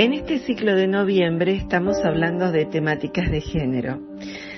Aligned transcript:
En 0.00 0.14
este 0.14 0.38
ciclo 0.38 0.74
de 0.76 0.86
noviembre 0.86 1.54
estamos 1.54 1.98
hablando 2.02 2.50
de 2.52 2.64
temáticas 2.64 3.30
de 3.30 3.42
género. 3.42 4.00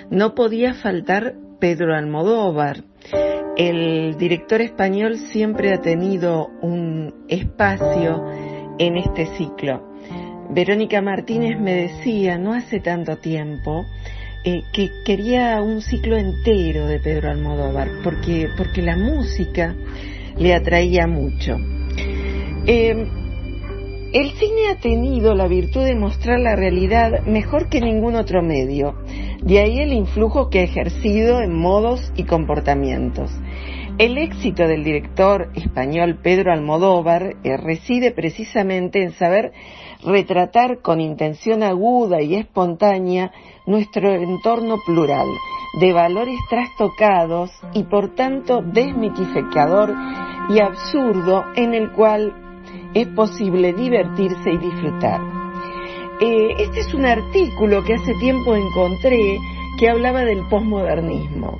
No 0.08 0.36
podía 0.36 0.72
faltar 0.72 1.34
Pedro 1.58 1.96
Almodóvar. 1.96 2.84
El 3.56 4.16
director 4.18 4.60
español 4.60 5.18
siempre 5.32 5.74
ha 5.74 5.80
tenido 5.80 6.46
un 6.60 7.24
espacio 7.26 8.24
en 8.78 8.96
este 8.96 9.26
ciclo. 9.36 9.82
Verónica 10.50 11.02
Martínez 11.02 11.58
me 11.58 11.88
decía 11.88 12.38
no 12.38 12.54
hace 12.54 12.78
tanto 12.78 13.16
tiempo 13.16 13.84
eh, 14.44 14.60
que 14.72 14.92
quería 15.04 15.60
un 15.60 15.82
ciclo 15.82 16.18
entero 16.18 16.86
de 16.86 17.00
Pedro 17.00 17.30
Almodóvar 17.32 17.88
porque, 18.04 18.46
porque 18.56 18.80
la 18.80 18.96
música 18.96 19.74
le 20.38 20.54
atraía 20.54 21.08
mucho. 21.08 21.56
Eh, 22.64 23.21
el 24.12 24.32
cine 24.32 24.68
ha 24.70 24.76
tenido 24.76 25.34
la 25.34 25.48
virtud 25.48 25.84
de 25.84 25.94
mostrar 25.94 26.38
la 26.38 26.54
realidad 26.54 27.24
mejor 27.24 27.70
que 27.70 27.80
ningún 27.80 28.14
otro 28.14 28.42
medio, 28.42 28.94
de 29.42 29.60
ahí 29.60 29.80
el 29.80 29.94
influjo 29.94 30.50
que 30.50 30.60
ha 30.60 30.64
ejercido 30.64 31.40
en 31.40 31.58
modos 31.58 32.12
y 32.14 32.24
comportamientos. 32.24 33.30
El 33.96 34.18
éxito 34.18 34.66
del 34.66 34.84
director 34.84 35.50
español 35.54 36.18
Pedro 36.22 36.52
Almodóvar 36.52 37.36
eh, 37.42 37.56
reside 37.56 38.10
precisamente 38.10 39.02
en 39.02 39.12
saber 39.12 39.52
retratar 40.04 40.80
con 40.82 41.00
intención 41.00 41.62
aguda 41.62 42.20
y 42.20 42.34
espontánea 42.34 43.32
nuestro 43.66 44.12
entorno 44.12 44.76
plural, 44.84 45.26
de 45.80 45.92
valores 45.92 46.38
trastocados 46.50 47.50
y 47.72 47.84
por 47.84 48.14
tanto 48.14 48.60
desmitificador 48.62 49.94
y 50.50 50.60
absurdo 50.60 51.44
en 51.54 51.72
el 51.72 51.92
cual 51.92 52.41
es 52.94 53.08
posible 53.08 53.72
divertirse 53.72 54.50
y 54.50 54.58
disfrutar. 54.58 55.20
Eh, 56.20 56.54
este 56.58 56.80
es 56.80 56.94
un 56.94 57.04
artículo 57.04 57.82
que 57.84 57.94
hace 57.94 58.14
tiempo 58.20 58.54
encontré 58.54 59.38
que 59.78 59.88
hablaba 59.88 60.24
del 60.24 60.46
posmodernismo. 60.48 61.58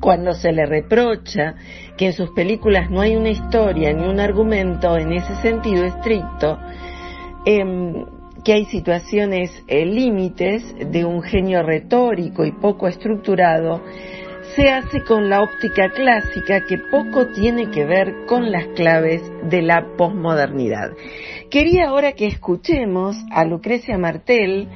Cuando 0.00 0.32
se 0.34 0.52
le 0.52 0.66
reprocha 0.66 1.54
que 1.96 2.06
en 2.06 2.12
sus 2.12 2.30
películas 2.30 2.90
no 2.90 3.00
hay 3.00 3.16
una 3.16 3.30
historia 3.30 3.92
ni 3.92 4.06
un 4.06 4.20
argumento 4.20 4.96
en 4.96 5.12
ese 5.12 5.34
sentido 5.36 5.84
estricto, 5.84 6.58
em, 7.44 8.04
que 8.44 8.52
hay 8.52 8.64
situaciones 8.66 9.50
eh, 9.66 9.84
límites 9.84 10.74
de 10.90 11.04
un 11.04 11.22
genio 11.22 11.62
retórico 11.62 12.44
y 12.44 12.52
poco 12.52 12.88
estructurado, 12.88 13.82
se 14.58 14.70
hace 14.70 15.04
con 15.04 15.30
la 15.30 15.40
óptica 15.40 15.88
clásica 15.90 16.62
que 16.62 16.78
poco 16.78 17.28
tiene 17.28 17.70
que 17.70 17.84
ver 17.84 18.26
con 18.26 18.50
las 18.50 18.66
claves 18.74 19.22
de 19.44 19.62
la 19.62 19.94
posmodernidad. 19.96 20.96
Quería 21.48 21.86
ahora 21.86 22.14
que 22.14 22.26
escuchemos 22.26 23.14
a 23.30 23.44
Lucrecia 23.44 23.96
Martel 23.98 24.68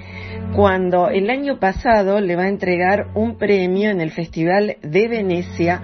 cuando 0.54 1.08
el 1.08 1.28
año 1.30 1.58
pasado 1.58 2.20
le 2.20 2.36
va 2.36 2.44
a 2.44 2.48
entregar 2.48 3.08
un 3.16 3.38
premio 3.38 3.90
en 3.90 4.00
el 4.00 4.12
Festival 4.12 4.76
de 4.82 5.08
Venecia 5.08 5.82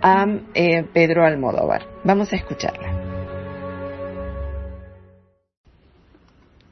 a 0.00 0.24
eh, 0.54 0.84
Pedro 0.94 1.26
Almodóvar. 1.26 1.82
Vamos 2.02 2.32
a 2.32 2.36
escucharla. 2.36 2.88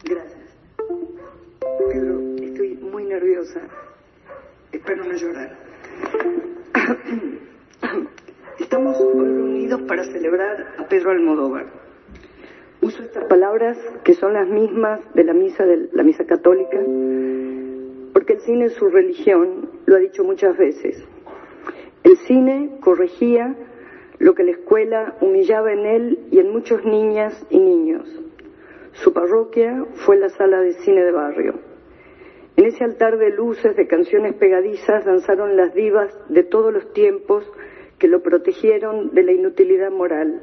Gracias. 0.05 0.57
Pedro, 1.93 2.19
estoy 2.43 2.77
muy 2.77 3.05
nerviosa. 3.05 3.61
Espero 4.73 5.05
no 5.05 5.15
llorar. 5.15 5.62
Estamos 8.73 8.99
reunidos 8.99 9.83
para 9.83 10.03
celebrar 10.03 10.67
a 10.79 10.89
Pedro 10.89 11.11
Almodóvar. 11.11 11.67
Uso 12.81 13.03
estas 13.03 13.27
palabras 13.27 13.77
que 14.03 14.15
son 14.15 14.33
las 14.33 14.49
mismas 14.49 14.99
de 15.13 15.25
la 15.25 15.35
misa 15.35 15.67
de 15.67 15.91
la 15.93 16.03
misa 16.03 16.25
católica, 16.25 16.79
porque 18.15 18.33
el 18.33 18.41
cine 18.41 18.65
es 18.65 18.73
su 18.73 18.89
religión, 18.89 19.69
lo 19.85 19.97
ha 19.97 19.99
dicho 19.99 20.25
muchas 20.25 20.57
veces. 20.57 21.05
El 22.03 22.17
cine 22.17 22.79
corregía 22.81 23.55
lo 24.19 24.35
que 24.35 24.43
la 24.43 24.53
escuela 24.53 25.17
humillaba 25.21 25.71
en 25.71 25.85
él 25.85 26.19
y 26.31 26.39
en 26.39 26.51
muchos 26.51 26.83
niñas 26.83 27.47
y 27.51 27.59
niños. 27.59 28.09
Su 28.93 29.13
parroquia 29.13 29.85
fue 29.97 30.17
la 30.17 30.31
sala 30.31 30.63
de 30.63 30.73
cine 30.73 31.05
de 31.05 31.13
barrio. 31.13 31.57
En 32.57 32.65
ese 32.65 32.85
altar 32.85 33.19
de 33.19 33.33
luces, 33.33 33.77
de 33.77 33.87
canciones 33.87 34.33
pegadizas, 34.33 35.05
danzaron 35.05 35.59
las 35.59 35.75
divas 35.75 36.11
de 36.31 36.43
todos 36.43 36.73
los 36.73 36.91
tiempos 36.95 37.45
que 38.03 38.09
lo 38.09 38.21
protegieron 38.21 39.15
de 39.15 39.23
la 39.23 39.31
inutilidad 39.31 39.93
moral, 39.93 40.43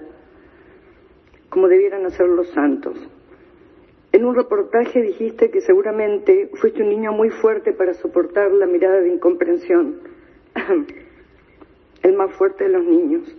como 1.50 1.68
debieran 1.68 2.06
hacer 2.06 2.26
los 2.30 2.48
santos. 2.52 2.98
En 4.14 4.24
un 4.24 4.34
reportaje 4.34 5.02
dijiste 5.02 5.52
que 5.52 5.60
seguramente 5.60 6.52
fuiste 6.54 6.82
un 6.82 6.88
niño 6.88 7.12
muy 7.12 7.30
fuerte 7.32 7.74
para 7.74 7.94
soportar 7.96 8.54
la 8.54 8.66
mirada 8.66 9.02
de 9.02 9.10
incomprensión, 9.10 10.00
el 12.04 12.14
más 12.14 12.32
fuerte 12.38 12.64
de 12.64 12.70
los 12.70 12.86
niños. 12.86 13.36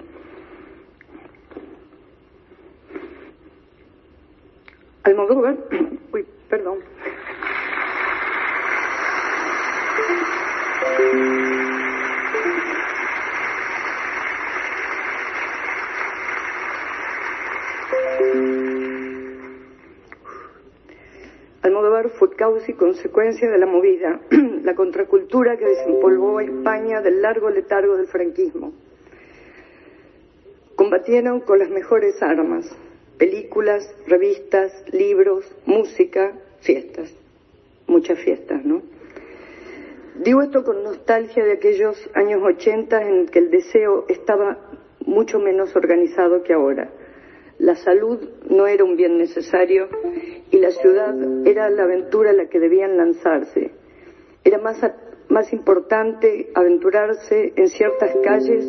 Almodóvar, 5.03 5.57
uy, 6.13 6.27
perdón. 6.51 6.81
Causa 22.41 22.71
y 22.71 22.75
consecuencia 22.75 23.51
de 23.51 23.59
la 23.59 23.67
movida, 23.67 24.19
la 24.65 24.75
contracultura 24.75 25.59
que 25.59 25.67
desempolvó 25.67 26.39
a 26.39 26.45
España 26.45 27.03
del 27.03 27.21
largo 27.21 27.51
letargo 27.51 27.99
del 27.99 28.07
franquismo. 28.07 28.73
Combatieron 30.75 31.41
con 31.41 31.59
las 31.59 31.69
mejores 31.69 32.23
armas, 32.23 32.65
películas, 33.19 33.95
revistas, 34.07 34.73
libros, 34.91 35.55
música, 35.67 36.33
fiestas, 36.63 37.15
muchas 37.87 38.19
fiestas, 38.21 38.65
¿no? 38.65 38.81
Digo 40.25 40.41
esto 40.41 40.65
con 40.65 40.83
nostalgia 40.83 41.45
de 41.45 41.53
aquellos 41.53 42.09
años 42.15 42.41
80 42.43 43.03
en 43.07 43.27
que 43.27 43.39
el 43.39 43.51
deseo 43.51 44.07
estaba 44.09 44.57
mucho 45.05 45.39
menos 45.41 45.77
organizado 45.77 46.43
que 46.43 46.55
ahora. 46.55 46.91
La 47.61 47.77
salud 47.77 48.19
no 48.49 48.67
era 48.67 48.85
un 48.85 48.97
bien 48.97 49.19
necesario 49.19 49.87
y 50.51 50.57
la 50.57 50.71
ciudad 50.71 51.15
era 51.47 51.69
la 51.69 51.83
aventura 51.83 52.31
a 52.31 52.33
la 52.33 52.47
que 52.47 52.59
debían 52.59 52.97
lanzarse. 52.97 53.73
Era 54.43 54.57
más, 54.57 54.81
más 55.29 55.53
importante 55.53 56.51
aventurarse 56.55 57.53
en 57.55 57.69
ciertas 57.69 58.17
calles 58.25 58.65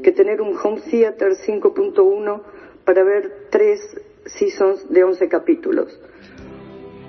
que 0.00 0.12
tener 0.12 0.40
un 0.40 0.56
home 0.56 0.80
theater 0.88 1.32
5.1 1.32 2.42
para 2.84 3.02
ver 3.02 3.48
tres 3.50 3.80
seasons 4.26 4.88
de 4.90 5.02
11 5.02 5.28
capítulos. 5.28 6.00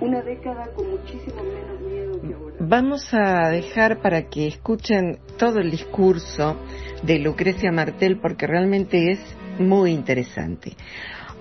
Una 0.02 0.24
década 0.24 0.74
con 0.74 0.90
muchísimo 0.90 1.44
menos 1.44 1.80
miedo 1.82 2.20
que 2.20 2.34
ahora. 2.34 2.56
Vamos 2.60 3.14
a 3.14 3.50
dejar 3.52 4.02
para 4.02 4.24
que 4.28 4.48
escuchen 4.48 5.20
todo 5.38 5.60
el 5.60 5.70
discurso 5.70 6.58
de 7.04 7.20
Lucrecia 7.20 7.72
Martel 7.72 8.20
porque 8.20 8.48
realmente 8.48 9.12
es 9.12 9.20
muy 9.60 9.92
interesante. 9.92 10.76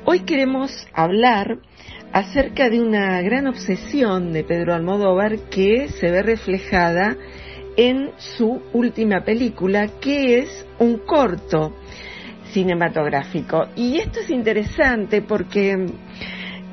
Hoy 0.08 0.20
queremos 0.20 0.70
hablar 0.92 1.58
acerca 2.12 2.70
de 2.70 2.80
una 2.80 3.20
gran 3.22 3.48
obsesión 3.48 4.32
de 4.32 4.44
Pedro 4.44 4.72
Almodóvar 4.72 5.48
que 5.50 5.88
se 5.88 6.12
ve 6.12 6.22
reflejada 6.22 7.16
en 7.76 8.12
su 8.16 8.62
última 8.72 9.24
película, 9.24 9.88
que 10.00 10.38
es 10.38 10.64
un 10.78 10.98
corto 10.98 11.74
cinematográfico. 12.52 13.66
Y 13.74 13.96
esto 13.96 14.20
es 14.20 14.30
interesante 14.30 15.22
porque 15.22 15.72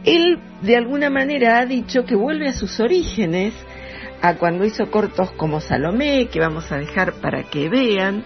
él 0.03 0.39
de 0.61 0.77
alguna 0.77 1.09
manera 1.09 1.57
ha 1.57 1.65
dicho 1.65 2.05
que 2.05 2.15
vuelve 2.15 2.49
a 2.49 2.53
sus 2.53 2.79
orígenes, 2.79 3.55
a 4.21 4.35
cuando 4.35 4.63
hizo 4.63 4.91
cortos 4.91 5.31
como 5.31 5.59
Salomé, 5.59 6.27
que 6.27 6.39
vamos 6.39 6.71
a 6.71 6.77
dejar 6.77 7.13
para 7.13 7.41
que 7.49 7.67
vean, 7.67 8.23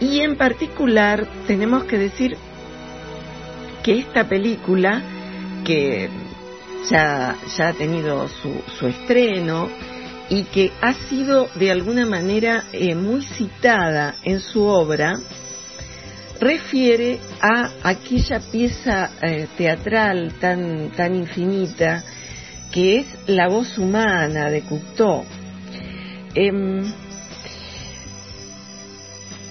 y 0.00 0.20
en 0.20 0.36
particular 0.36 1.26
tenemos 1.46 1.84
que 1.84 1.98
decir 1.98 2.38
que 3.88 4.00
esta 4.00 4.28
película, 4.28 5.00
que 5.64 6.10
ya, 6.90 7.38
ya 7.56 7.68
ha 7.68 7.72
tenido 7.72 8.28
su, 8.28 8.86
estreno 8.86 9.66
y 10.28 10.42
que 10.42 10.70
ha 10.82 10.92
sido 10.92 11.48
de 11.54 11.70
alguna 11.70 12.04
manera 12.04 12.64
eh, 12.74 12.94
muy 12.94 13.22
citada 13.22 14.14
en 14.24 14.40
su 14.40 14.62
obra, 14.64 15.14
refiere 16.38 17.18
a 17.40 17.70
aquella 17.82 18.40
pieza 18.52 19.08
eh, 19.22 19.48
teatral 19.56 20.34
tan, 20.38 20.90
tan 20.90 21.14
infinita 21.14 22.04
que 22.70 22.98
es 22.98 23.06
La 23.26 23.48
voz 23.48 23.78
humana 23.78 24.50
de 24.50 24.60
Cocteau. 24.64 25.24
Em, 26.34 26.92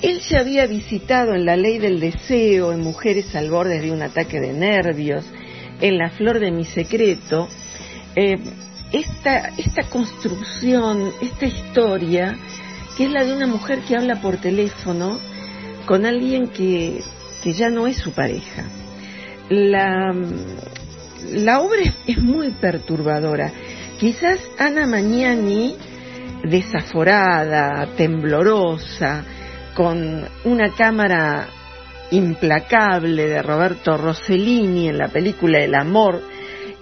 él 0.02 0.20
ya 0.20 0.40
había 0.40 0.68
visitado 0.68 1.34
en 1.34 1.46
La 1.46 1.56
ley 1.56 1.80
del 1.80 2.00
deseo, 2.00 2.72
en 2.72 2.82
Mujeres 2.82 3.36
al 3.36 3.50
borde 3.50 3.80
de 3.80 3.92
un 3.92 4.02
ataque 4.02 4.40
de 4.40 4.54
nervios, 4.54 5.26
en 5.82 5.98
La 5.98 6.10
flor 6.10 6.40
de 6.40 6.52
mi 6.52 6.66
secreto, 6.66 7.48
em, 8.16 8.40
esta, 8.92 9.50
esta 9.58 9.84
construcción, 9.90 11.12
esta 11.22 11.46
historia, 11.46 12.38
que 12.96 13.06
es 13.06 13.12
la 13.12 13.24
de 13.24 13.34
una 13.34 13.48
mujer 13.48 13.80
que 13.82 13.96
habla 13.96 14.22
por 14.22 14.38
teléfono 14.38 15.20
con 15.86 16.06
alguien 16.06 16.48
que, 16.48 17.02
que 17.44 17.54
ya 17.54 17.70
no 17.70 17.88
es 17.88 17.98
su 17.98 18.12
pareja. 18.12 18.64
La, 19.50 20.14
la 21.32 21.62
obra 21.62 21.82
es, 22.06 22.18
muy 22.22 22.52
perturbadora. 22.52 23.52
Quizás 24.00 24.40
Ana 24.58 24.86
Magnani, 24.86 25.76
desaforada, 26.44 27.88
temblorosa, 27.96 29.24
con 29.78 30.28
una 30.44 30.74
cámara 30.74 31.48
implacable 32.10 33.28
de 33.28 33.44
Roberto 33.44 33.96
Rossellini 33.96 34.90
en 34.90 34.98
la 34.98 35.10
película 35.10 35.60
El 35.60 35.76
amor 35.76 36.20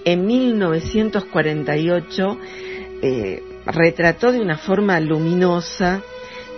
en 0.05 0.25
1948, 0.25 2.39
eh, 3.01 3.43
retrató 3.65 4.31
de 4.31 4.39
una 4.39 4.57
forma 4.57 4.97
luminosa 5.01 6.03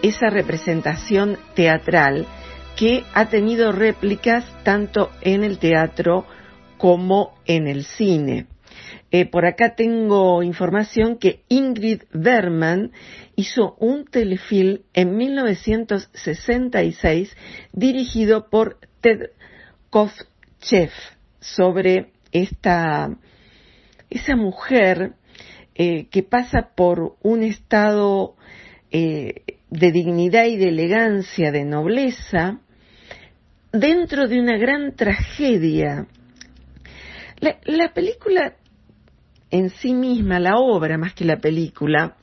esa 0.03 0.29
representación 0.29 1.39
teatral 1.55 2.27
que 2.75 3.03
ha 3.15 3.29
tenido 3.29 3.71
réplicas 3.71 4.45
tanto 4.61 5.09
en 5.21 5.43
el 5.43 5.57
teatro 5.57 6.27
como 6.77 7.33
en 7.47 7.67
el 7.67 7.83
cine. 7.83 8.45
Eh, 9.11 9.25
por 9.25 9.45
acá 9.45 9.75
tengo 9.75 10.41
información 10.43 11.17
que 11.17 11.43
Ingrid 11.49 12.03
Berman 12.11 12.91
hizo 13.35 13.75
un 13.79 14.05
telefilm 14.05 14.81
en 14.93 15.15
1966 15.15 17.35
dirigido 17.71 18.49
por 18.49 18.77
Ted 19.01 19.29
Kovchev 19.89 20.91
sobre 21.39 22.11
esta 22.31 23.17
esa 24.09 24.35
mujer 24.35 25.13
eh, 25.75 26.07
que 26.09 26.23
pasa 26.23 26.71
por 26.75 27.17
un 27.21 27.43
estado 27.43 28.35
eh, 28.91 29.43
de 29.69 29.91
dignidad 29.91 30.45
y 30.45 30.57
de 30.57 30.69
elegancia, 30.69 31.51
de 31.51 31.65
nobleza, 31.65 32.59
dentro 33.71 34.27
de 34.27 34.39
una 34.39 34.57
gran 34.57 34.95
tragedia. 34.95 36.07
La, 37.65 37.93
película 37.93 38.55
en 39.51 39.69
sí 39.69 39.93
misma, 39.93 40.39
la 40.39 40.57
obra 40.57 40.97
más 40.97 41.13
que 41.13 41.25
la 41.25 41.37
película, 41.37 42.17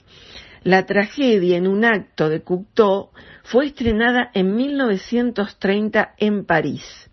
la 0.62 0.86
tragedia 0.86 1.56
en 1.56 1.66
un 1.66 1.84
acto 1.84 2.28
de 2.28 2.42
Cocteau 2.42 3.10
fue 3.42 3.66
estrenada 3.66 4.30
en 4.34 4.54
1930 4.54 6.14
en 6.18 6.44
París 6.44 7.10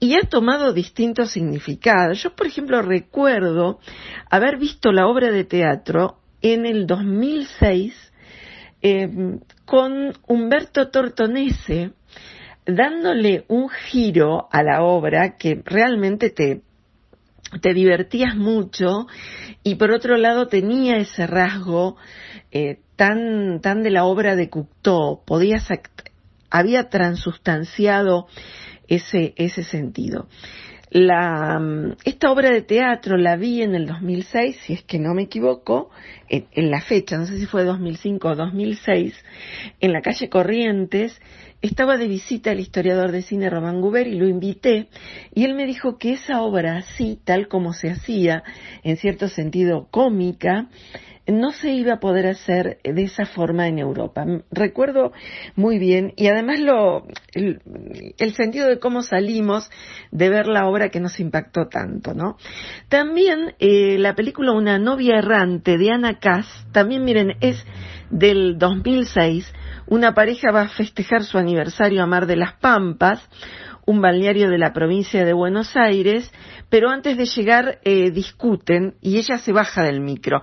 y 0.00 0.16
ha 0.16 0.28
tomado 0.28 0.72
distintos 0.72 1.30
significados. 1.30 2.22
Yo, 2.22 2.34
por 2.34 2.46
ejemplo, 2.46 2.82
recuerdo 2.82 3.80
haber 4.30 4.58
visto 4.58 4.92
la 4.92 5.06
obra 5.06 5.30
de 5.30 5.44
teatro 5.44 6.18
en 6.42 6.66
el 6.66 6.86
2006 6.86 8.12
eh, 8.82 9.08
con 9.64 10.12
Humberto 10.26 10.90
Tortonese, 10.90 11.92
dándole 12.66 13.46
un 13.48 13.70
giro 13.70 14.48
a 14.50 14.62
la 14.62 14.82
obra 14.82 15.36
que 15.38 15.62
realmente 15.64 16.28
te, 16.28 16.60
te 17.60 17.74
divertías 17.74 18.36
mucho 18.36 19.06
y 19.62 19.76
por 19.76 19.90
otro 19.90 20.16
lado 20.16 20.48
tenía 20.48 20.96
ese 20.96 21.26
rasgo 21.26 21.96
eh, 22.50 22.80
tan, 22.96 23.60
tan 23.60 23.82
de 23.82 23.90
la 23.90 24.04
obra 24.04 24.36
de 24.36 24.50
Cocteau, 24.50 25.24
podías, 25.24 25.68
había 26.50 26.88
transustanciado 26.88 28.26
ese, 28.88 29.34
ese 29.36 29.64
sentido. 29.64 30.28
La, 30.94 31.58
mm, 31.58 31.96
esta 32.04 32.30
obra 32.30 32.52
de 32.52 32.62
teatro 32.62 33.16
la 33.16 33.34
vi 33.34 33.62
en 33.62 33.74
el 33.74 33.84
2006, 33.84 34.60
si 34.64 34.74
es 34.74 34.84
que 34.84 35.00
no 35.00 35.12
me 35.12 35.22
equivoco, 35.22 35.90
en, 36.28 36.46
en, 36.52 36.70
la 36.70 36.80
fecha, 36.82 37.18
no 37.18 37.26
sé 37.26 37.36
si 37.36 37.46
fue 37.46 37.64
2005 37.64 38.28
o 38.28 38.36
2006, 38.36 39.12
en 39.80 39.92
la 39.92 40.02
calle 40.02 40.28
Corrientes, 40.28 41.20
estaba 41.62 41.96
de 41.96 42.06
visita 42.06 42.52
el 42.52 42.60
historiador 42.60 43.10
de 43.10 43.22
cine 43.22 43.50
Román 43.50 43.80
Guber 43.80 44.06
y 44.06 44.14
lo 44.14 44.28
invité 44.28 44.86
y 45.34 45.44
él 45.44 45.54
me 45.54 45.66
dijo 45.66 45.98
que 45.98 46.12
esa 46.12 46.42
obra 46.42 46.76
así, 46.76 47.18
tal 47.24 47.48
como 47.48 47.72
se 47.72 47.90
hacía, 47.90 48.44
en 48.84 48.96
cierto 48.96 49.26
sentido 49.26 49.88
cómica, 49.90 50.68
no 51.26 51.52
se 51.52 51.72
iba 51.72 51.94
a 51.94 52.00
poder 52.00 52.26
hacer 52.26 52.78
de 52.82 53.02
esa 53.02 53.24
forma 53.26 53.66
en 53.68 53.78
Europa. 53.78 54.26
Recuerdo 54.50 55.12
muy 55.56 55.78
bien 55.78 56.12
y 56.16 56.26
además 56.26 56.60
lo, 56.60 57.06
el, 57.32 58.34
sentido 58.34 58.68
de 58.68 58.78
cómo 58.78 59.02
salimos 59.02 59.70
de 60.10 60.28
ver 60.28 60.46
la 60.46 60.66
obra 60.66 60.90
que 60.90 61.00
nos 61.00 61.18
impactó 61.20 61.68
tanto, 61.68 62.14
¿no? 62.14 62.36
También 62.88 63.54
eh, 63.58 63.96
la 63.98 64.14
película 64.14 64.52
Una 64.52 64.78
novia 64.78 65.18
errante 65.18 65.78
de 65.78 65.90
Ana 65.90 66.18
Cass, 66.18 66.46
también 66.72 67.04
miren, 67.04 67.32
es 67.40 67.64
del 68.10 68.58
2006, 68.58 69.50
una 69.86 70.14
pareja 70.14 70.50
va 70.52 70.62
a 70.62 70.68
festejar 70.68 71.24
su 71.24 71.38
aniversario 71.38 72.02
a 72.02 72.06
Mar 72.06 72.26
de 72.26 72.36
las 72.36 72.54
Pampas, 72.54 73.20
un 73.86 74.00
balneario 74.00 74.48
de 74.48 74.58
la 74.58 74.72
provincia 74.72 75.24
de 75.24 75.32
Buenos 75.32 75.76
Aires, 75.76 76.32
pero 76.68 76.90
antes 76.90 77.16
de 77.16 77.26
llegar 77.26 77.78
eh, 77.84 78.10
discuten 78.10 78.94
y 79.00 79.18
ella 79.18 79.38
se 79.38 79.52
baja 79.52 79.82
del 79.82 80.00
micro. 80.00 80.42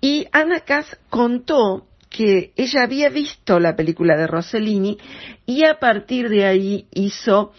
Y 0.00 0.26
Ana 0.32 0.60
Cass 0.60 0.98
contó 1.08 1.86
que 2.10 2.52
ella 2.56 2.82
había 2.84 3.08
visto 3.08 3.58
la 3.58 3.74
película 3.74 4.16
de 4.16 4.26
Rossellini 4.26 4.98
y 5.46 5.64
a 5.64 5.78
partir 5.80 6.28
de 6.28 6.46
ahí 6.46 6.86
hizo 6.92 7.52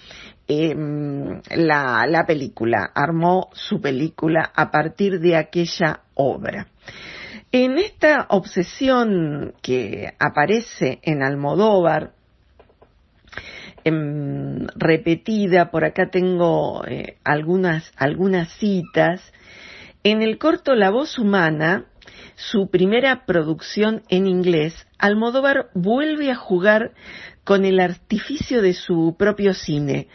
em, 0.48 1.42
la, 1.56 2.06
la 2.08 2.26
película, 2.26 2.90
armó 2.94 3.50
su 3.54 3.82
película 3.82 4.52
a 4.56 4.72
partir 4.72 5.20
de 5.20 5.36
aquella 5.36 6.02
obra. 6.14 6.68
En 7.52 7.78
esta 7.78 8.28
obsesión 8.30 9.54
que 9.62 10.14
aparece 10.20 11.00
en 11.04 11.22
Almodóvar, 11.22 12.14
em, 13.86 14.68
repetida, 14.76 15.72
por 15.72 15.86
acá 15.86 16.10
tengo 16.10 16.84
eh, 16.86 17.18
algunas, 17.24 17.92
algunas 17.96 18.52
citas, 18.54 19.22
en 20.04 20.22
el 20.22 20.38
corto 20.38 20.76
La 20.76 20.90
voz 20.90 21.18
humana, 21.18 21.86
su 22.36 22.70
primera 22.70 23.26
producción 23.26 24.04
en 24.10 24.28
inglés, 24.28 24.86
Almodóvar 24.98 25.70
vuelve 25.74 26.32
a 26.32 26.36
jugar 26.36 26.92
con 27.44 27.64
el 27.64 27.80
artificio 27.80 28.62
de 28.62 28.74
su 28.74 29.16
propio 29.18 29.54
cine. 29.54 30.10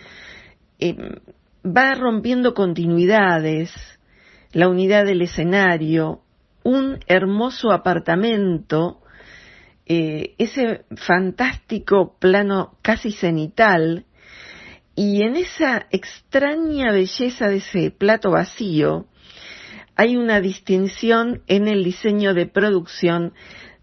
Em, 0.79 1.17
va 1.65 1.95
rompiendo 1.95 2.55
continuidades, 2.55 3.73
la 4.53 4.69
unidad 4.69 5.05
del 5.05 5.23
escenario, 5.23 6.23
un 6.63 6.99
hermoso 7.07 7.73
apartamento, 7.73 9.01
eh, 9.93 10.37
ese 10.39 10.85
fantástico 10.95 12.17
plano 12.21 12.79
casi 12.81 13.11
cenital, 13.11 14.07
y 14.95 15.23
en 15.25 15.35
esa 15.35 15.89
extraña 15.91 16.93
belleza 16.93 17.49
de 17.49 17.57
ese 17.57 17.91
plato 17.91 18.31
vacío, 18.31 19.09
hay 19.97 20.17
una 20.17 20.41
distinción 20.41 21.43
en 21.49 21.67
el 21.67 21.83
diseño 21.83 22.35
de 22.35 22.47
producción 22.47 23.35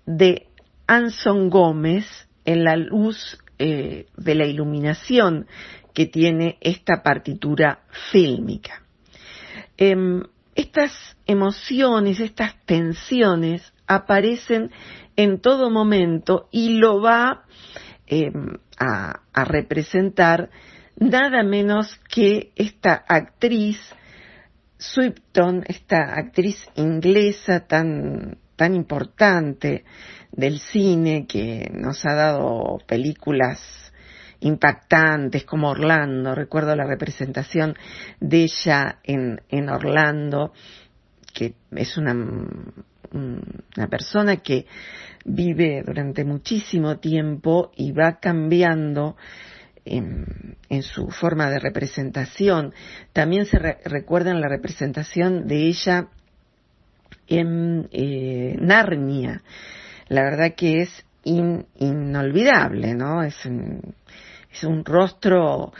de 0.05 0.47
Anson 0.87 1.49
Gómez 1.49 2.05
en 2.45 2.63
la 2.63 2.77
luz 2.77 3.37
eh, 3.59 4.05
de 4.15 4.35
la 4.35 4.45
iluminación 4.45 5.45
que 5.93 6.05
tiene 6.05 6.57
esta 6.61 7.03
partitura 7.03 7.81
fílmica. 8.13 8.81
Em, 9.75 10.23
estas 10.55 11.17
emociones, 11.25 12.21
estas 12.21 12.55
tensiones 12.65 13.73
aparecen 13.87 14.71
en 15.15 15.39
todo 15.39 15.69
momento 15.69 16.47
y 16.51 16.77
lo 16.77 17.01
va 17.01 17.45
em, 18.05 18.57
a, 18.77 19.21
a 19.33 19.43
representar 19.45 20.49
nada 20.97 21.43
menos 21.43 21.99
que 22.09 22.51
esta 22.55 22.93
actriz 23.07 23.79
Swipton, 24.77 25.63
esta 25.67 26.13
actriz 26.13 26.69
inglesa 26.75 27.61
tan, 27.61 28.37
tan 28.55 28.75
importante 28.75 29.85
del 30.31 30.59
cine 30.59 31.25
que 31.27 31.69
nos 31.73 32.05
ha 32.05 32.13
dado 32.13 32.77
películas 32.85 33.59
impactantes 34.39 35.45
como 35.45 35.69
Orlando. 35.69 36.35
Recuerdo 36.35 36.75
la 36.75 36.85
representación 36.85 37.75
de 38.19 38.43
ella 38.43 38.99
en, 39.03 39.41
en 39.49 39.69
Orlando, 39.69 40.53
que 41.37 41.53
es 41.75 41.97
una, 41.97 42.13
una 43.11 43.87
persona 43.87 44.37
que 44.37 44.65
vive 45.23 45.83
durante 45.85 46.25
muchísimo 46.25 46.97
tiempo 46.97 47.71
y 47.75 47.91
va 47.91 48.19
cambiando 48.19 49.15
en, 49.85 50.57
su 50.81 51.09
forma 51.09 51.51
de 51.51 51.59
representación. 51.59 52.73
También 53.13 53.45
se 53.45 53.59
recuerda 53.59 54.31
en 54.31 54.41
la 54.41 54.49
representación 54.49 55.45
de 55.45 55.67
ella 55.67 56.07
en 57.27 57.87
eh, 57.91 58.57
Narnia. 58.59 59.43
La 60.07 60.23
verdad 60.23 60.55
que 60.55 60.81
es 60.81 61.05
inolvidable, 61.23 62.95
¿no? 62.95 63.21
Es 63.21 63.35
es 63.45 64.63
un 64.63 64.83
rostro, 64.83 65.71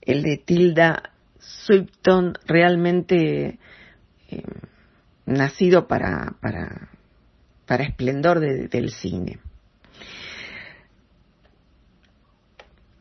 el 0.00 0.22
de 0.22 0.38
Tilda 0.38 1.12
Swifton, 1.38 2.38
realmente 2.46 3.58
nacido 5.34 5.86
para, 5.86 6.34
para, 6.40 6.90
para 7.66 7.84
esplendor 7.84 8.40
del 8.40 8.90
cine. 8.90 9.38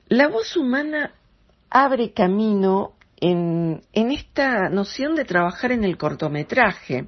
La 0.08 0.28
voz 0.28 0.58
humana 0.58 1.14
abre 1.70 2.12
camino 2.12 2.94
en, 3.18 3.82
en 3.94 4.12
esta 4.12 4.70
noción 4.70 5.16
de 5.16 5.26
trabajar 5.26 5.72
en 5.72 5.84
el 5.84 5.98
cortometraje 5.98 7.08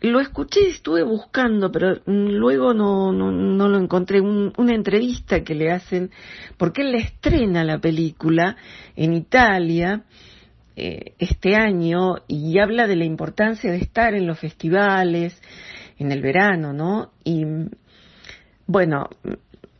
lo 0.00 0.20
escuché 0.20 0.68
estuve 0.68 1.02
buscando, 1.02 1.72
pero 1.72 2.00
luego 2.06 2.74
no, 2.74 3.12
no, 3.12 3.68
lo 3.68 3.78
encontré. 3.78 4.20
una 4.20 4.74
entrevista 4.74 5.42
que 5.42 5.54
le 5.54 5.72
hacen, 5.72 6.10
porque 6.56 6.82
él 6.82 6.92
le 6.92 6.98
estrena 6.98 7.64
la 7.64 7.78
película 7.78 8.56
en 8.94 9.14
Italia 9.14 10.04
eh, 10.76 11.14
este 11.18 11.54
año 11.54 12.16
y 12.28 12.58
habla 12.58 12.86
de 12.86 12.96
la 12.96 13.06
importancia 13.06 13.72
de 13.72 13.78
estar 13.78 14.14
en 14.14 14.26
los 14.26 14.38
festivales, 14.38 15.40
en 15.98 16.12
el 16.12 16.20
verano, 16.20 16.74
¿no? 16.74 17.12
Y 17.24 17.44
bueno, 18.66 19.08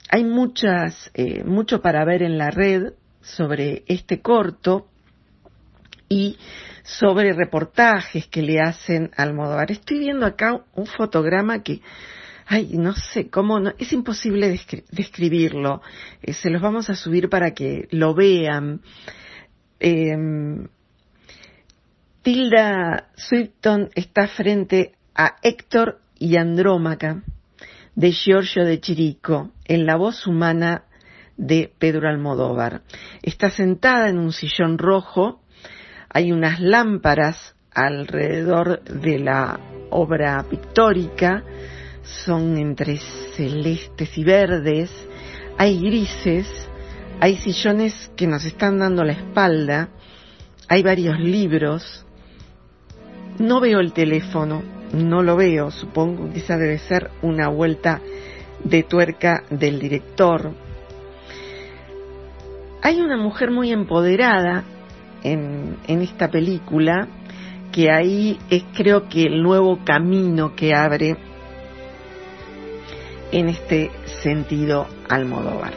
hay 0.09 0.25
muchas, 0.25 1.11
eh, 1.13 1.45
mucho 1.45 1.83
para 1.83 2.05
ver 2.07 2.23
en 2.23 2.39
la 2.39 2.51
red 2.51 2.95
sobre 3.21 3.85
este 3.89 4.23
corto 4.23 4.89
y 6.09 6.39
sobre 6.83 7.33
reportajes 7.33 8.27
que 8.29 8.41
le 8.43 8.61
hacen 8.61 9.11
al 9.17 9.31
Almodóvar. 9.31 9.73
Estoy 9.73 9.99
viendo 9.99 10.25
acá 10.25 10.65
un 10.75 10.87
fotograma 10.87 11.63
que, 11.63 11.83
ay, 12.47 12.71
no 12.79 12.95
sé 12.95 13.29
cómo, 13.29 13.59
no, 13.61 13.75
es 13.79 13.93
imposible 13.93 14.59
describirlo. 14.93 15.83
Eh, 16.23 16.33
se 16.33 16.49
los 16.49 16.63
vamos 16.63 16.89
a 16.89 16.95
subir 16.95 17.29
para 17.29 17.51
que 17.53 17.89
lo 17.91 18.15
vean. 18.15 18.81
Em, 19.81 20.69
Tilda 22.27 23.05
Swifton 23.15 23.91
está 23.95 24.27
frente 24.27 24.97
a 25.15 25.37
Héctor 25.45 26.01
y 26.19 26.37
Andrómaca 26.37 27.23
de 27.95 28.11
Giorgio 28.11 28.65
de 28.65 28.81
Chirico 28.81 29.53
en 29.65 29.87
la 29.87 29.95
voz 29.95 30.27
humana 30.27 30.87
de 31.37 31.73
Pedro 31.79 32.09
Almodóvar. 32.09 32.83
Está 33.23 33.49
sentada 33.51 34.09
en 34.09 34.19
un 34.19 34.33
sillón 34.33 34.77
rojo. 34.77 35.41
Hay 36.09 36.33
unas 36.33 36.59
lámparas 36.59 37.55
alrededor 37.73 38.83
de 38.83 39.21
la 39.21 39.61
obra 39.91 40.45
pictórica, 40.51 41.45
son 42.03 42.59
entre 42.59 42.97
celestes 43.37 44.19
y 44.19 44.25
verdes, 44.25 44.91
hay 45.59 45.81
grises, 45.81 46.49
hay 47.21 47.37
sillones 47.37 48.11
que 48.17 48.27
nos 48.27 48.45
están 48.45 48.81
dando 48.81 49.05
la 49.05 49.13
espalda, 49.13 49.91
hay 50.67 50.83
varios 50.83 51.21
libros, 51.21 52.03
no 53.39 53.61
veo 53.61 53.81
el 53.81 53.93
teléfono, 53.93 54.63
no 54.93 55.23
lo 55.23 55.37
veo, 55.37 55.71
supongo 55.71 56.33
que 56.33 56.39
esa 56.39 56.57
debe 56.57 56.79
ser 56.79 57.11
una 57.23 57.49
vuelta 57.49 58.01
de 58.65 58.83
tuerca 58.83 59.45
del 59.51 59.79
director. 59.79 60.53
Hay 62.83 63.01
una 63.01 63.17
mujer 63.17 63.51
muy 63.51 63.73
empoderada 63.73 64.65
en, 65.23 65.77
esta 65.87 66.31
película, 66.31 67.09
que 67.73 67.91
ahí 67.91 68.39
es 68.49 68.65
creo 68.75 69.09
que 69.09 69.23
el 69.23 69.43
nuevo 69.43 69.81
camino 69.85 70.55
que 70.55 70.75
abre 70.75 71.17
en 73.33 73.49
este 73.49 73.91
sentido 74.23 74.87
Almodóvar. 75.09 75.75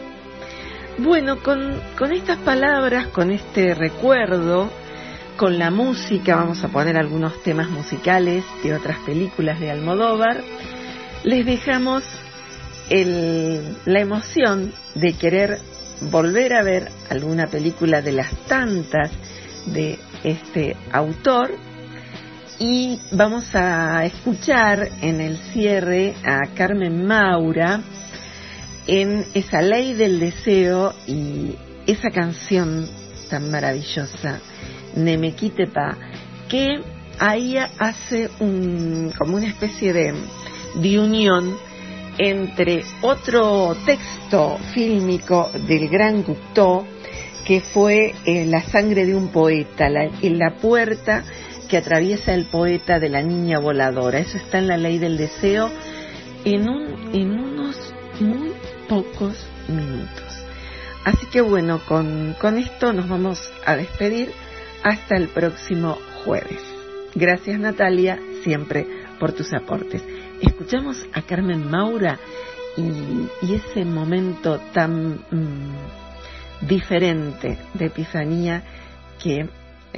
Bueno, 1.00 1.38
con, 1.38 1.80
con 1.98 2.12
estas 2.12 2.38
palabras, 2.39 3.08
con 3.08 3.32
este 3.32 3.74
recuerdo, 3.74 4.70
con 5.39 5.58
la 5.58 5.72
música, 5.72 6.36
vamos 6.36 6.62
a 6.65 6.67
poner 6.67 6.98
algunos 6.98 7.41
temas 7.43 7.69
musicales 7.69 8.43
de 8.62 8.74
otras 8.74 9.00
películas 9.05 9.58
de 9.62 9.72
Almodóvar, 9.72 10.43
les 11.24 11.46
dejamos 11.46 12.03
la 12.89 14.00
emoción 14.01 14.74
de 14.96 15.13
querer 15.13 15.60
volver 16.12 16.53
a 16.55 16.62
ver 16.62 16.91
alguna 17.10 17.48
película 17.48 18.01
de 18.01 18.12
las 18.12 18.29
tantas 18.48 19.12
de 19.67 19.98
este 20.25 20.75
autor. 20.91 21.51
Y 22.60 23.00
vamos 23.13 23.55
a 23.55 24.03
escuchar 24.03 24.89
en 25.01 25.22
el 25.22 25.38
cierre 25.38 26.15
a 26.25 26.53
Carmen 26.53 27.05
Maura 27.05 27.79
en 28.88 29.25
esa 29.34 29.62
ley 29.62 29.93
del 29.93 30.19
deseo 30.19 30.93
y 31.08 31.55
esa 31.88 32.10
canción 32.10 32.89
tan 33.29 33.50
maravillosa, 33.50 34.41
Nemequitepa, 35.03 35.98
que 36.48 36.82
ahí 37.20 37.58
hace 37.58 38.29
un, 38.39 39.12
como 39.18 39.38
una 39.38 39.48
especie 39.48 39.94
de, 39.94 40.13
de 40.75 41.00
unión 41.00 41.58
entre 42.18 42.84
otro 43.01 43.75
texto 43.86 44.58
fílmico 44.74 45.50
del 45.68 45.88
gran 45.88 46.24
Cocteau 46.24 46.86
que 47.46 47.62
fue 47.62 48.13
eh, 48.25 48.46
La 48.46 48.62
sangre 48.62 49.06
de 49.06 49.15
un 49.15 49.29
poeta, 49.29 49.89
la, 49.89 50.51
puerta 50.62 51.24
que 51.68 51.77
atraviesa 51.77 52.34
el 52.34 52.46
poeta 52.46 53.00
de 53.00 53.10
la 53.10 53.24
niña 53.24 53.58
voladora. 53.58 54.20
Eso 54.20 54.38
está 54.38 54.60
en 54.60 54.68
la 54.68 54.77
ley 54.77 55.00
del 55.00 55.18
deseo 55.18 55.72
en, 56.46 56.70
un, 56.70 57.15
en 57.15 57.39
unos 57.39 57.75
muy 58.20 58.51
pocos 58.88 59.48
minutos. 59.68 60.46
Así 61.06 61.25
que 61.32 61.41
bueno, 61.41 61.82
con 61.88 62.58
esto 62.58 62.94
nos 62.94 63.08
vamos 63.08 63.51
a 63.65 63.75
despedir 63.75 64.32
hasta 64.83 65.15
el 65.15 65.29
próximo 65.29 65.98
jueves. 66.24 66.62
Gracias 67.15 67.59
Natalia, 67.59 68.19
siempre 68.43 68.86
por 69.19 69.33
tus 69.33 69.53
aportes. 69.53 70.03
Escuchamos 70.41 71.05
a 71.13 71.21
Carmen 71.21 71.69
Maura 71.69 72.19
y, 72.77 73.53
ese 73.53 73.83
momento 73.86 74.59
tan... 74.74 75.25
Mm, 75.31 76.09
diferente 76.62 77.57
de 77.74 77.86
epifanía 77.86 78.63
que 79.21 79.50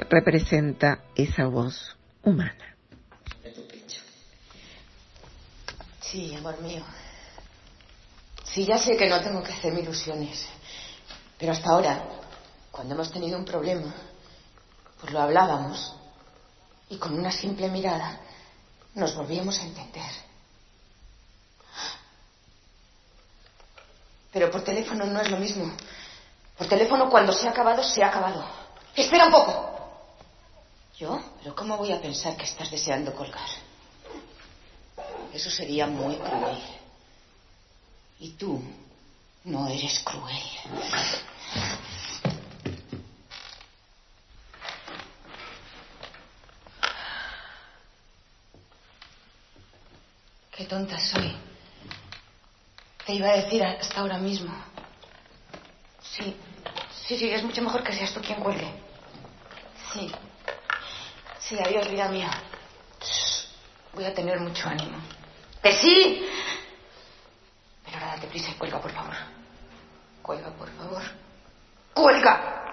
representa 0.09 1.03
esa 1.15 1.47
voz 1.47 1.95
humana. 2.23 2.77
Sí, 6.01 6.35
amor 6.35 6.61
mío. 6.61 6.83
Sí, 8.43 8.65
ya 8.65 8.77
sé 8.77 8.97
que 8.97 9.07
no 9.07 9.21
tengo 9.21 9.41
que 9.41 9.53
hacerme 9.53 9.79
ilusiones. 9.79 10.45
Pero 11.39 11.53
hasta 11.53 11.69
ahora, 11.69 12.03
cuando 12.69 12.95
hemos 12.95 13.11
tenido 13.11 13.37
un 13.37 13.45
problema, 13.45 13.93
pues 15.01 15.11
lo 15.11 15.19
hablábamos 15.19 15.93
y 16.89 16.97
con 16.97 17.17
una 17.17 17.31
simple 17.31 17.67
mirada 17.69 18.19
nos 18.93 19.15
volvíamos 19.15 19.57
a 19.59 19.63
entender. 19.63 20.11
Pero 24.31 24.49
por 24.51 24.63
teléfono 24.63 25.05
no 25.05 25.19
es 25.19 25.29
lo 25.29 25.37
mismo. 25.37 25.71
El 26.59 26.67
teléfono 26.67 27.09
cuando 27.09 27.33
se 27.33 27.47
ha 27.47 27.51
acabado, 27.51 27.83
se 27.83 28.03
ha 28.03 28.07
acabado. 28.07 28.45
Espera 28.95 29.25
un 29.25 29.31
poco. 29.31 29.67
¿Yo? 30.97 31.19
Pero 31.41 31.55
¿cómo 31.55 31.77
voy 31.77 31.91
a 31.91 32.01
pensar 32.01 32.37
que 32.37 32.45
estás 32.45 32.69
deseando 32.69 33.13
colgar? 33.13 33.49
Eso 35.33 35.49
sería 35.49 35.87
muy 35.87 36.15
cruel. 36.17 36.61
Y 38.19 38.29
tú 38.31 38.61
no 39.45 39.67
eres 39.67 39.99
cruel. 40.01 40.43
Qué 50.61 50.67
tonta 50.67 50.99
soy. 50.99 51.35
Te 53.03 53.13
iba 53.13 53.29
a 53.29 53.37
decir 53.37 53.63
hasta 53.63 53.99
ahora 53.99 54.19
mismo. 54.19 54.53
Sí, 55.99 56.35
sí, 57.07 57.17
sí, 57.17 57.31
es 57.31 57.41
mucho 57.41 57.63
mejor 57.63 57.83
que 57.83 57.93
seas 57.93 58.13
tú 58.13 58.21
quien 58.21 58.39
cuelgue. 58.39 58.71
Sí. 59.91 60.13
Sí, 61.39 61.57
adiós, 61.57 61.89
vida 61.89 62.07
mía. 62.09 62.29
Voy 63.93 64.03
a 64.03 64.13
tener 64.13 64.39
mucho 64.39 64.69
ánimo. 64.69 64.99
¡Que 65.63 65.73
sí! 65.73 66.29
Pero 67.83 67.97
ahora 67.97 68.15
date 68.17 68.27
prisa 68.27 68.51
y 68.51 68.53
cuelga, 68.53 68.79
por 68.79 68.91
favor. 68.91 69.15
Cuelga, 70.21 70.51
por 70.51 70.69
favor. 70.75 71.01
¡Cuelga! 71.95 72.71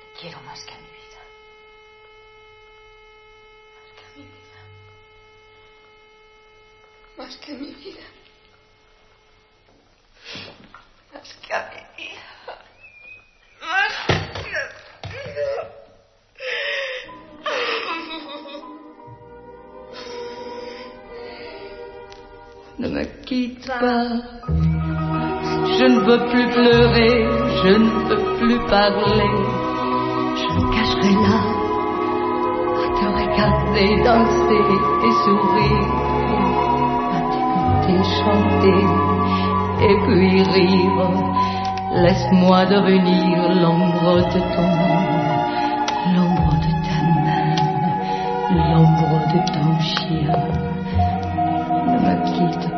Te 0.00 0.18
quiero 0.18 0.40
más 0.40 0.64
que 0.64 0.72
a 0.72 0.78
mi 0.78 0.95
Más 7.16 7.36
que 7.38 7.52
a 7.52 7.54
mi 7.54 7.72
vida. 7.72 8.06
Más 11.12 11.34
que 11.46 11.54
a 11.54 11.70
mi 11.70 11.80
vida. 11.96 12.26
Más 13.60 13.92
que 14.06 14.12
a 14.12 14.64
mi 15.02 15.16
vida. 15.24 15.54
Ne 22.78 22.88
me 22.88 23.04
quitte 23.24 23.66
pas. 23.66 24.08
Je 25.78 25.84
ne 25.84 26.00
veux 26.00 26.22
plus 26.30 26.48
pleurer, 26.52 27.16
je 27.62 27.72
ne 27.76 27.90
veux 28.08 28.22
plus 28.38 28.58
parler. 28.68 29.32
Je 30.40 30.46
me 30.54 30.62
cacherai 30.74 31.14
là 31.26 31.40
à 32.82 32.86
te 32.98 33.06
regarder 33.20 33.88
danser 34.04 34.64
et 35.06 35.14
sourire, 35.24 35.88
chanter, 37.86 38.02
chanter, 38.22 38.84
et 39.82 39.96
puis 40.06 40.42
rire. 40.42 41.10
Laisse-moi 41.94 42.66
devenir 42.66 43.54
l'ombre 43.62 44.16
de 44.16 44.40
ton 44.54 44.68
nom, 44.80 45.02
l'ombre 46.14 46.54
de 46.64 46.72
ta 46.86 46.98
main, 47.24 47.56
l'ombre 48.70 49.18
de 49.32 49.40
ton 49.52 49.78
chien. 49.80 50.36
Ne 51.86 51.98
me 51.98 52.14
quitte 52.26 52.75